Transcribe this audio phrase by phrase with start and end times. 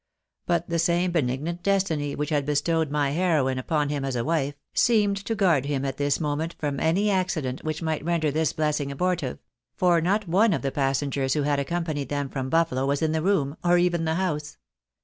[0.47, 4.55] But the same benignant destiny which had bestowed my heroine upon him as a wife,
[4.73, 8.51] seemed to guard him at this happy moment from any accident which might render this
[8.51, 9.37] blessing abortive;
[9.75, 13.21] for not one of the passengers who had accompanied them from Buffalo was in the
[13.21, 14.57] room, or even the house.